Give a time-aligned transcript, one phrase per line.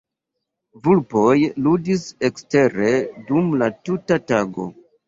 [0.87, 1.35] Vulpoj
[1.67, 2.91] ludis ekstere
[3.31, 4.73] dum la tuta tago.